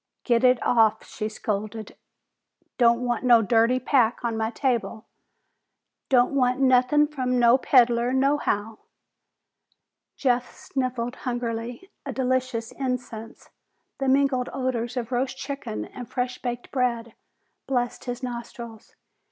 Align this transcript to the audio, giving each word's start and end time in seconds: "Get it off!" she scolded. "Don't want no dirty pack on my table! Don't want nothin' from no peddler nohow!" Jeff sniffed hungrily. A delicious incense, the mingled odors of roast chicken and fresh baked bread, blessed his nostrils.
"Get 0.23 0.43
it 0.43 0.57
off!" 0.65 1.05
she 1.05 1.29
scolded. 1.29 1.95
"Don't 2.79 3.01
want 3.01 3.23
no 3.23 3.43
dirty 3.43 3.79
pack 3.79 4.17
on 4.25 4.35
my 4.35 4.49
table! 4.49 5.05
Don't 6.09 6.33
want 6.33 6.59
nothin' 6.59 7.05
from 7.05 7.37
no 7.37 7.59
peddler 7.59 8.11
nohow!" 8.11 8.79
Jeff 10.17 10.55
sniffed 10.55 11.17
hungrily. 11.17 11.91
A 12.03 12.11
delicious 12.13 12.71
incense, 12.71 13.51
the 13.99 14.07
mingled 14.07 14.49
odors 14.51 14.97
of 14.97 15.11
roast 15.11 15.37
chicken 15.37 15.85
and 15.85 16.09
fresh 16.09 16.41
baked 16.41 16.71
bread, 16.71 17.13
blessed 17.67 18.05
his 18.05 18.23
nostrils. 18.23 18.95